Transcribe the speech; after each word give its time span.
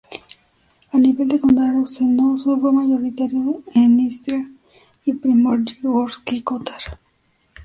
A 0.93 0.97
nivel 0.97 1.27
de 1.27 1.39
condados, 1.39 1.99
el 2.01 2.15
"no" 2.15 2.35
solo 2.35 2.59
fue 2.59 2.73
mayoritario 2.73 3.61
en 3.75 3.99
Istria 3.99 4.49
y 5.05 5.13
Primorje-Gorski 5.13 6.41
Kotar. 6.43 6.81